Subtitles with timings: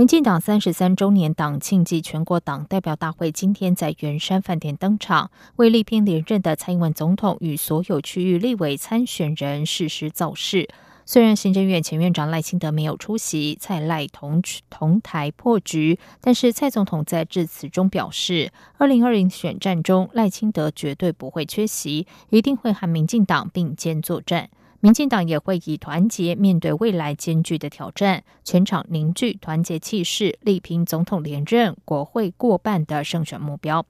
[0.00, 10.70] 民进党三十三周年党庆暨全国党代表大会今天在圆山饭店登场，为力拼连任的蔡英文总统与所有区域立委参选人誓师造势。
[11.04, 24.48] 虽然行政院前院长赖清德没有出席，蔡赖同同台破局，但是蔡总统在致辞中表示，二零二零选战中赖清德绝对不会缺席，一定会和民进党并肩作战。
[24.80, 33.84] 民进党也会以团结面对未来艰巨的挑战，全场凝聚团结气势，力拼总统连任、国会过半的胜选目标。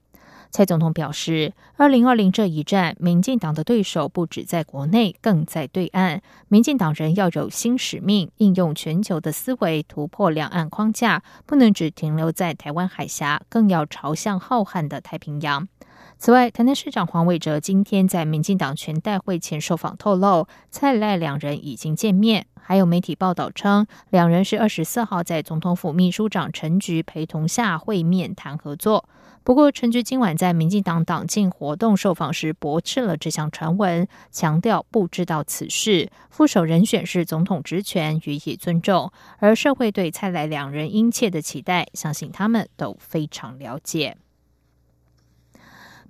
[0.49, 6.21] 蔡总统表示，二零二零这一战，民进党的对手不止在国内，更在对岸。
[6.49, 15.69] 民进党人要有新使命，应用全球的思维，突破两岸框架，不能只停留在台湾海峡，更要朝向浩瀚的太平洋。
[16.21, 22.45] 此外，台南市长黄伟哲今天在民进党全代会前受访透露，蔡赖两人已经见面。
[22.61, 29.09] 还有媒体报道称，两人是二十四号在总统府秘书长陈菊陪同下会面谈合作。
[29.43, 39.11] 不过，陈菊今晚在民进党党庆活动受访时驳斥了这项传闻，强调不知道此事，副手人选是总统职权，予以尊重。
[39.39, 44.17] 而社会对蔡赖两人殷切的期待，相信他们都非常了解。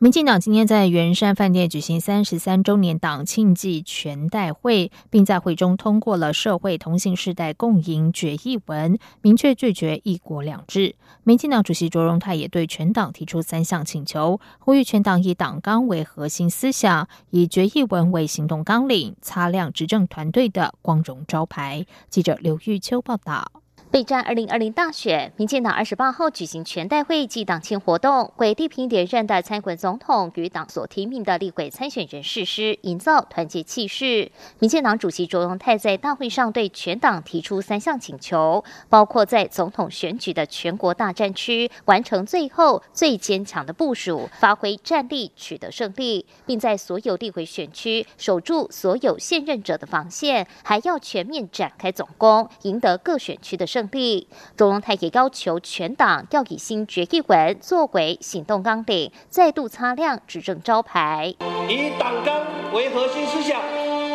[0.03, 10.95] 民进党今天在圆山饭店举行三十三周年党庆暨全代会，并在会中通过了社会同性世代共赢决议文，明确拒绝一国两制。
[11.23, 21.85] 民进党主席卓荣泰也对全党提出三项请求，呼吁全党以党纲为核心思想，以决议文为行动纲领，擦亮执政团队的光荣招牌。
[22.09, 23.60] 记者刘玉秋报道。
[23.89, 34.31] 备战二零二零大选，民进党二十八号举行全代会暨党庆活动，为地平连任的蔡文总统与党所提名的立委参选人誓师，营造团结气势。
[34.59, 53.87] 民进党主席卓荣泰在大会上对全党提出三项请求，包括在总统选举的全国大战区完成最后最坚强的部署，发挥战力取得胜利，并在所有立委选区守住所有现任者的防线，还要全面展开总攻，赢得各选区的胜。
[53.91, 61.33] 利，周荣泰也要求全党要以新决议文作为行动纲领，再度擦亮执政招牌。
[61.67, 62.41] 以党纲
[62.73, 63.61] 为核心思想，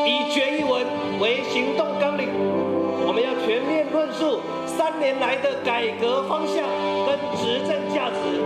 [0.06, 0.86] 以决议文
[1.20, 2.28] 为行动纲领，
[3.06, 6.62] 我们要全面论述三年来的改革方向
[7.06, 8.40] 跟执政价值，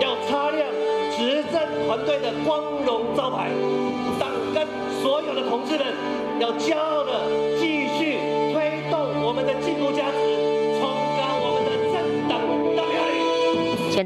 [0.00, 0.68] 要擦亮
[1.16, 3.50] 执政团队的光荣招牌。
[4.18, 4.66] 党跟
[5.00, 5.86] 所有的同志们
[6.40, 7.47] 要骄傲的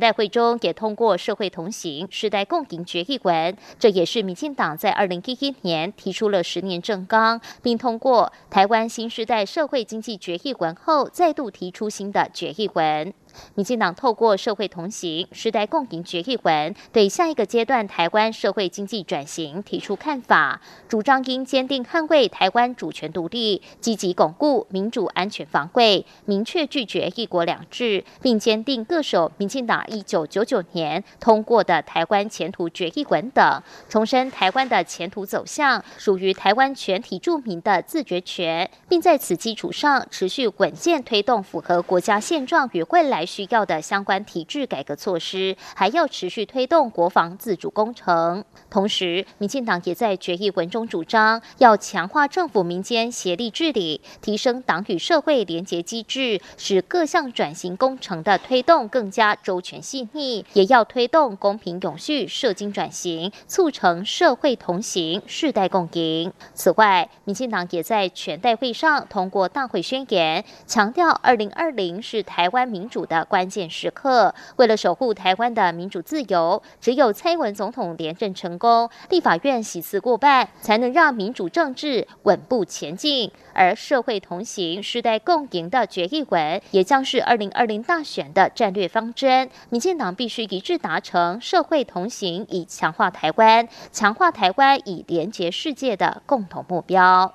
[0.03, 13.15] 代会中也通过社会同行、世代共赢决议文，这也是民进党在二零一一年提出了十年政纲，并通过台湾新时代社会经济决议文后，再度提出新的决议文。
[13.55, 43.22] 民进党透过社会同行、时代共赢决议文，对下一个阶段台湾社会经济转型提出看法，主张应坚定捍卫台湾主权独立，积极巩固民主安全防卫，明确拒绝一国两制，并坚定各守民进党一九九九年通过的台湾前途决议文等，重申台湾的前途走向属于台湾全体住民的自决权，并在此基础上持续稳健推动符合国家现状与未来。
[43.27, 48.45] 需要的相关体制改革措施，还要持续推动国防自主工程。
[48.71, 60.45] 同时，民进党也在决议文中主张，要强化政府民间协力治理，提升党与社会连结机制，使各项转型工程的推动更加周全细腻。
[60.55, 66.33] 也要推动公平永续社经转型，促成社会同行、世代共赢。
[66.55, 73.03] 此外，民进党也在全代会上通过大会宣言，强调二零二零是台湾民主。
[73.13, 83.31] 的关键时刻，为了守护台湾的民主自由，只有蔡英文总统连任成功，立法院席次过半，才能让民主政治稳步前进。
[83.53, 89.51] 而社会同行、世代共赢的决议文，也将是二零二零大选的战略方针。
[89.69, 97.35] 民进党必须一致达成社会同行，以强化台湾、强化台湾以连结世界的共同目标。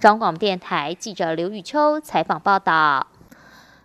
[0.00, 3.06] 中广电台记者刘玉秋采访报道。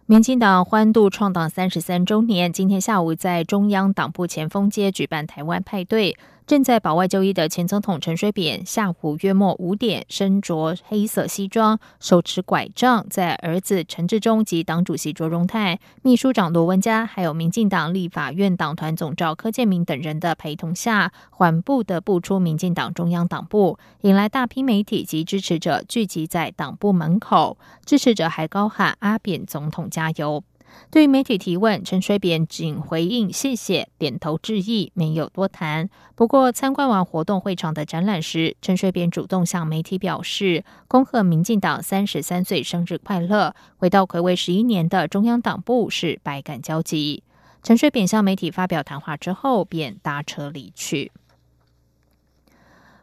[0.10, 6.18] 民进党欢度创党三十三周年，今天下午在中央党部前锋街举办台湾派对。
[6.48, 30.42] 正在保外就医的前总统陈水扁，下午约莫五点，身着黑色西装，手持拐杖，在儿子陈志忠及党主席卓荣泰、秘书长罗文嘉，还有民进党立法院党团总召柯建明等人的陪同下，缓步的步出民进党中央党部，引来大批媒体及支持者聚集在党部门口，支持者还高喊“阿扁总统加油”。
[30.90, 35.90] 对于媒体提问，陈水扁仅回应“谢谢”，点头致意，没有多谈。
[36.16, 47.24] 不过，参观完活动会场的展览时，陈水扁主动向媒体表示，恭贺民进党三十三岁生日快乐，回到魁违十一年的中央党部是百感交集。
[47.64, 51.12] 陈水扁向媒体发表谈话之后，便搭车离去。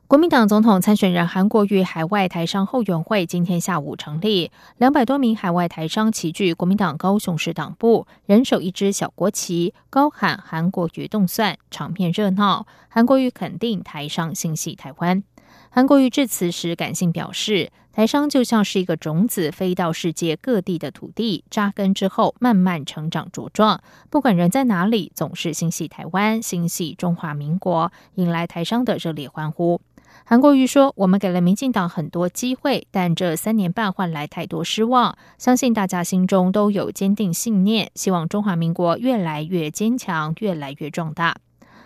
[0.07, 12.67] 国民党总统参选人韩国瑜海外台商后援会今天下午成立，两百多名海外台商齐聚国民党高雄市党部，人手一支小国旗，高喊“韩国瑜动算”，场面热闹。
[12.89, 15.25] 韩国瑜肯定台商心系台湾。
[15.71, 23.81] 韩国瑜致辞时感性表示，台商就像是一个种子，飞到世界各地的土地，扎根之后慢慢成长茁壮。
[24.11, 29.81] 不管人在哪里，总是心系台湾，心系中华民国，引来台商的热烈欢呼。
[30.25, 35.19] 韩国瑜说：“我们给了民进党很多机会，但这三年半换来太多失望。
[35.37, 41.37] 相信大家心中都有坚定信念，希望中华民国越来越坚强，越来越壮大。”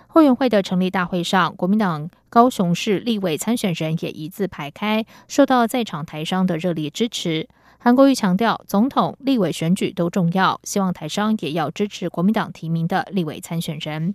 [0.07, 7.49] 后援会的成立大会上，国民党高雄市立委参选人也一字排开，受到在场台商的热烈支持。
[7.79, 14.15] 韩国瑜强调，总统、立委选举都重要，希望台商也要支持国民党提名的立委参选人。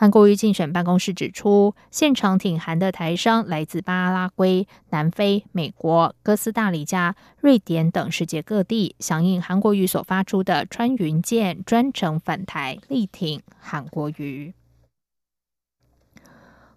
[0.00, 14.54] 韩国瑜竞选办公室指出，现场挺韩的台商来自巴拉圭、南非、美国、哥斯达黎加、瑞典等世界各地，响应韩国瑜所发出的穿云箭，专程返台力挺韩国瑜。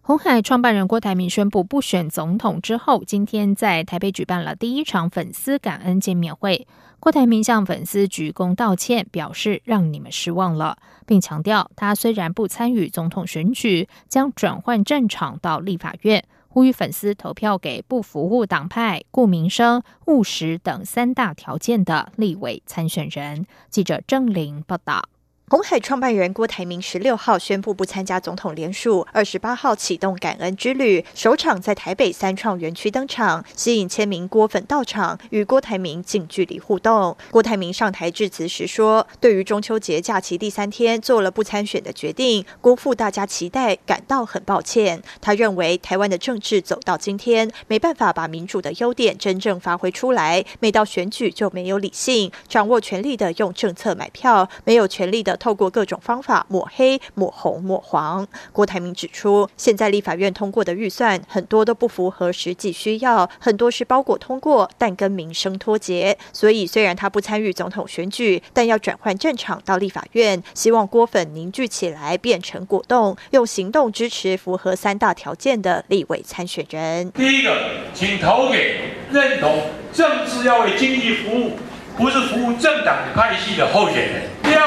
[0.06, 6.68] 红海创办人郭台铭宣布不选总统之后，今天在台北举办了第一场粉丝感恩见面会。
[7.00, 23.46] 郭台铭向粉丝鞠躬道歉，表示让你们失望了，并强调他虽然不参与总统选举，将转换战场到立法院，呼吁粉丝投票给不服务党派、顾民生、务实等三大条件的立委参选人。
[23.70, 25.04] 记者郑玲报道。
[25.50, 37.16] 红海创办人郭台铭十六号宣布不参加总统联署，二十八号启动感恩之旅，首场在台北三创园区登场，吸引千名郭粉到场，与郭台铭近距离互动。
[37.30, 55.33] 郭台铭上台致辞时说：“对于中秋节假期第三天做了不参选的决定，辜负大家期待，感到很抱歉。”他认为台湾的政治走到今天，没办法把民主的优点真正发挥出来，每到选举就没有理性，掌握权力的用政策买票，没有权力的。
[55.38, 58.28] 透过各种方法抹黑、抹红、抹黄。
[58.52, 66.18] 郭台铭指出，现在立法院通过的预算很多都不符合实际需要，很多是包裹通过，但跟民生脱节。
[66.32, 77.12] 所以，虽然他不参与总统选举，但要转换战场到立法院，希望郭粉凝聚起来，变成果冻，用行动支持符合三大条件的立委参选人。
[77.12, 77.56] 第一个，
[77.94, 78.80] 请投给
[79.12, 81.52] 认同政治要为经济服务，
[81.98, 84.24] 不是服务政党派系的候选人。
[84.44, 84.63] 第二。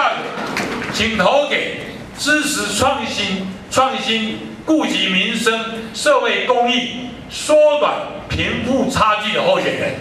[0.97, 1.81] 请投给
[2.19, 5.53] 支持创新、创新顾及民生、
[5.93, 7.93] 社会公益、缩短
[8.31, 9.95] 贫富差距的候选人。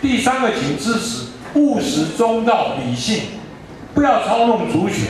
[0.00, 3.24] 第三个，请支持务实、中道、理性，
[3.92, 5.04] 不要操弄族群，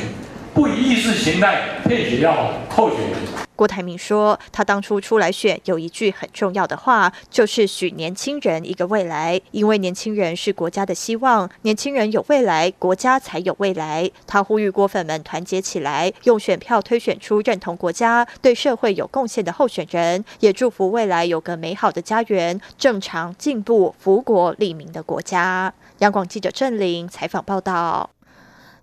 [0.52, 3.47] 不以意识形态骗取要候选人。
[3.58, 25.74] 郭台铭说：“他当初出来选，有一句很重要的话，就是许年轻人一个未来，因为年轻人是国家的希望，年轻人有未来，国家才有未来。”他呼吁郭粉们团结起来，用选票推选出认同国家、对社会有贡献的候选人，也祝福未来有个美好的家园、正常、进步、福国利民的国家。
[25.98, 28.10] 央广记者郑玲采访报道。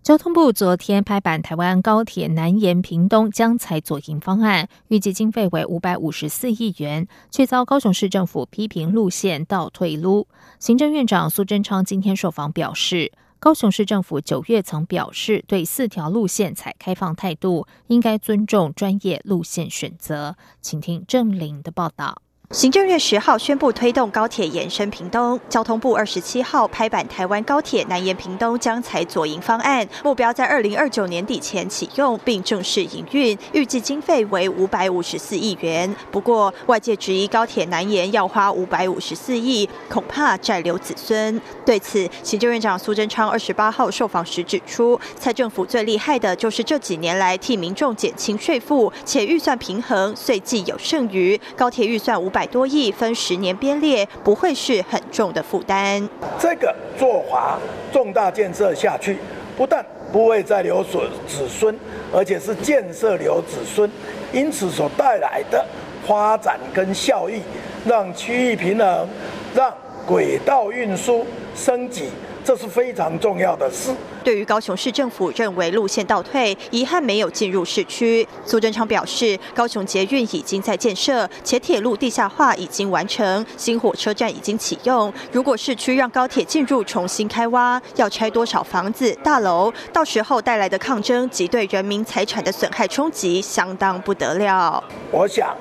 [0.06, 10.28] 交通部昨天拍板，台湾高铁南延屏东将采左营方案，预计经费为五百五十四亿元，却遭高雄市政府批评路线倒退路。
[10.60, 20.36] 行政院长苏贞昌今天受访表示，高雄市政府九月曾表示对四条路线采开放态度，应该尊重专业路线选择。
[20.62, 22.22] 请听郑玲的报道。
[22.52, 35.94] 行政院十号宣布推动高铁延伸屏东，交通部二十七号拍板台湾高铁南延屏东将采左营方案，目标在二零二九年底前启用并正式营运，预计经费为五百五十四亿元。
[36.12, 41.42] 不过外界质疑高铁南延要花五百五十四亿，恐怕债留子孙。
[41.66, 51.40] 对此，行政院长苏贞昌二十八号受访时指出，蔡政府最厉害的就是这几年来替民众减轻税负，且预算平衡，税计有剩余。
[51.56, 52.35] 高铁预算五。
[52.36, 56.06] 百多亿分十年编列，不会是很重的负担。
[56.38, 57.58] 这个做法
[57.94, 59.18] 重大建设下去，
[59.56, 61.74] 不但不会再留子子孙，
[62.14, 63.90] 而且是建设留子孙，
[64.34, 65.66] 因此所带来的
[66.06, 67.40] 发展跟效益，
[67.86, 69.08] 让区域平衡，
[69.56, 69.74] 让
[70.06, 71.26] 轨道运输
[71.56, 72.10] 升级。
[72.46, 73.92] 这是非常重要的事。
[74.24, 78.26] 对于高雄市政府认为路线倒退，遗憾没有进入市区。
[78.46, 85.12] 苏贞昌表示，高雄捷运已经在建设，且铁路地下化已经完成，新火车站已经启用。
[85.32, 89.74] 如果市区让高铁进入重新开挖，要拆多少房子大楼？
[89.92, 94.84] 到时候带来的抗争及对人民财产的损害冲击，相当不得了。
[95.12, 95.56] 我想，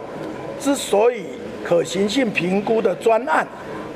[0.61, 1.25] 之所以
[1.65, 3.47] 可行性评估的专案，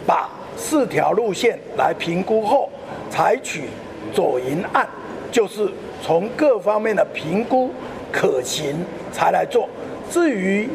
[0.07, 0.26] 把
[0.57, 2.71] 四条路线来评估后。
[3.11, 3.65] 采取
[4.12, 4.87] 左营案，
[5.31, 5.69] 就是
[6.03, 7.71] 从各方面的评估
[8.12, 8.77] 可行
[9.12, 9.69] 才来做。
[10.11, 10.69] 至于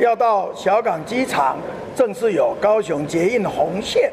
[0.00, 1.58] 要到小港机场，
[1.94, 4.10] 正是有高雄捷运红线，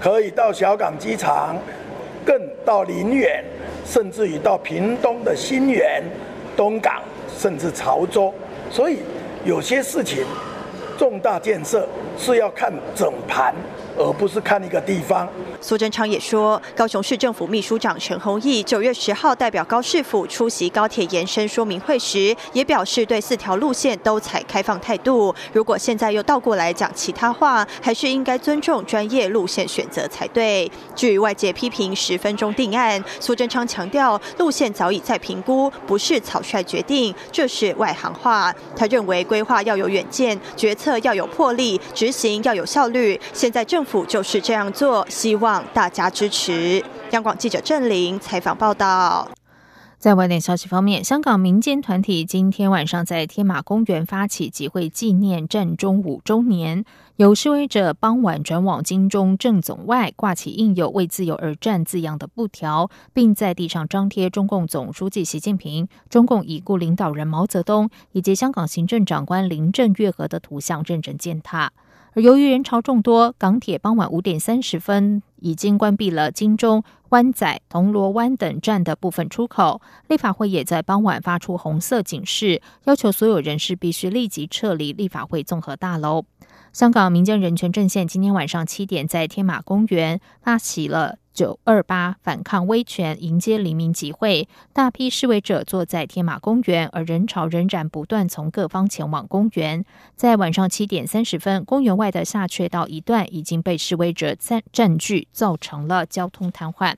[0.00, 1.56] 可以到小港机场，
[2.24, 3.42] 更到林园，
[3.84, 6.02] 甚至于到屏东的新园、
[6.56, 7.02] 东港，
[7.36, 8.32] 甚至潮州。
[8.70, 8.98] 所以
[9.44, 10.24] 有些事情，
[10.98, 13.54] 重大建设是要看整盘。
[13.96, 15.28] 而不是看一个地方。
[15.60, 25.34] 苏贞昌也说，高雄市政府秘书长陈宏毅九月十号代表高市府出席高铁延伸说明会时，也表示对四条路线都采开放态度。
[25.52, 30.70] 如果现在又倒过来讲其他话，还是应该尊重专业路线选择才对。
[30.94, 38.54] 至于外界批评十分钟定案，苏贞昌强调路线早已在评估，不是草率决定，这是外行话。
[38.74, 43.20] 他认为规划要有远见，决策要有魄力，执行要有效率。
[43.32, 43.84] 现在政政。
[43.86, 46.84] 府就是这样做，希望大家支持。
[47.12, 49.26] 央广记者郑玲采访报道。
[49.98, 56.84] 在外电消息方面，香港民间团体今天晚上在天马公园发起集会，纪念战中五周年。
[57.16, 71.72] 有示威者傍晚转往金钟正总外，挂起印有“为自由而战”字样的布条，并在地上张贴中共总书记习近平、中共已故领导人毛泽东以及香港行政长官林郑月娥的图像，认真践踏。
[72.12, 79.80] 而由于人潮众多，港铁傍晚五点三十分已经关闭了金钟、湾仔、铜锣湾等站的部分出口。
[80.08, 86.24] 立法会也在傍晚发出红色警示，要求所有人士必须立即撤离立法会综合大楼。
[86.72, 91.18] 香港民间人权阵线今天晚上七点在天马公园发起了。
[91.32, 94.48] 九二八反抗威权，迎接黎明集会。
[94.72, 99.84] 大批示威者坐在天马公园，而人潮仍然不断从各方前往公园。
[100.14, 106.94] 在晚上七点三十分，公园外的下阙道一段已经被示威者占占据，造成了交通瘫痪。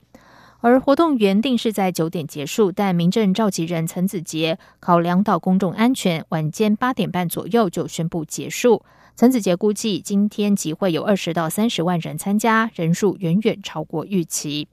[0.61, 8.83] 而活动原定是在九点结束，但民政召集人陈子杰考量到公众安全，晚间八点半左右就宣布结束。
[9.14, 14.69] 陈子杰估计，今天集会有二十到三十万人参加，人数远远超过预期。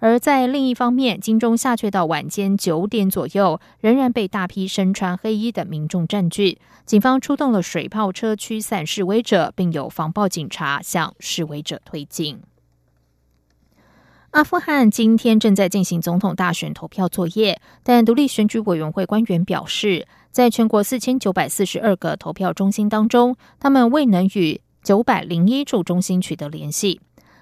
[0.00, 6.58] 而在另一方面，金钟下却到晚间九点左右，仍然被大批身穿黑衣的民众占据。
[6.84, 12.40] 警方出动了水炮车驱散示威者，并有防暴警察向示威者推进。
[14.30, 20.08] 阿富汗今天正在进行总统大选投票作业，但独立选举委员会官员表示。
[20.32, 27.00] 在全国四千九百四十二个投票中心当中，他们未能与九百零一处中心取得联系。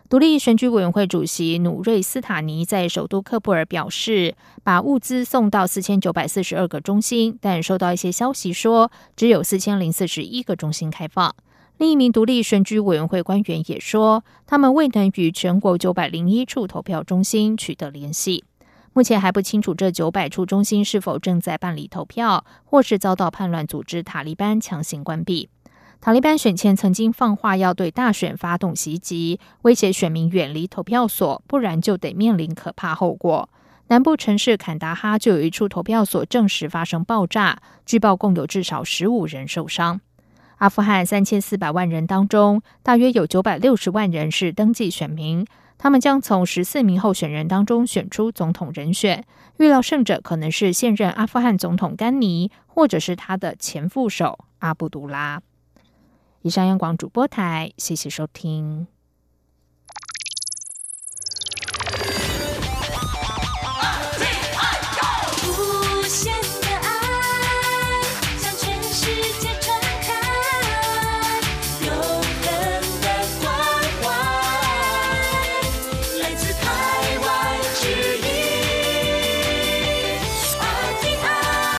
[0.09, 11.33] 独立选举委员会主席努瑞斯塔尼在首都喀布尔表示，把物资送到四千九百四十二个中心，但收到一些消息说，只有四千零四十一个中心开放。
[11.79, 18.43] 另一名独立选举委员会官员也说，他们未能与全国九百零一处投票中心取得联系。
[18.93, 25.49] 目前还不清楚这九百处中心是否正在办理投票，或是遭到叛乱组织塔利班强行关闭。
[26.01, 33.49] 塔利班选前曾经放话要对大选发动袭击，威胁选民远离投票所，不然就得面临可怕后果。
[33.89, 40.01] 南部城市坎达哈就有一处投票所证实发生爆炸，据报共有至少十五人受伤。
[40.57, 45.47] 阿富汗三千四百万人当中，大约有九百六十万人是登记选民。
[45.83, 49.25] 他们将从十四名候选人当中选出总统人选，
[49.57, 55.41] 预料胜者可能是现任阿富汗总统甘尼，或者是他的前副手阿布杜拉。
[56.43, 58.89] 以上央广主播台，谢谢收听。